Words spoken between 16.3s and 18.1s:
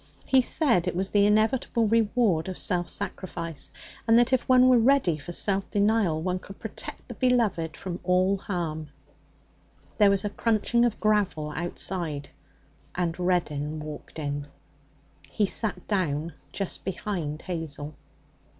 just behind Hazel.